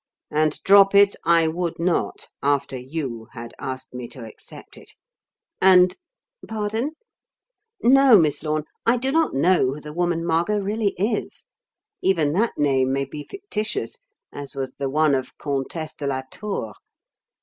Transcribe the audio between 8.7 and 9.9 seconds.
I do not know who